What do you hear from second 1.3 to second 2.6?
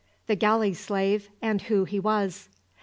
AND WHO HE WAS.